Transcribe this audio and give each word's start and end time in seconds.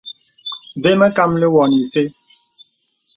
Və 0.83 0.91
mə 0.99 1.07
kàməlì 1.15 1.47
wɔ̀ 1.53 1.65
nə 1.69 1.75
isə. 1.83 2.01